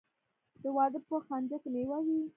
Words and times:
د 0.61 0.63
واده 0.75 0.99
په 1.07 1.15
خنچه 1.25 1.57
کې 1.61 1.69
میوه 1.73 1.97
وي. 2.05 2.19